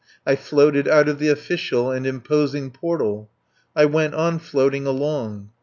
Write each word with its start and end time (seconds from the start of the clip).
I 0.25 0.35
floated 0.35 0.87
out 0.87 1.07
of 1.07 1.19
the 1.19 1.27
official 1.27 1.91
and 1.91 2.07
imposing 2.07 2.71
portal. 2.71 3.29
I 3.75 3.85
went 3.85 4.15
on 4.15 4.39
floating 4.39 4.87
along. 4.87 5.51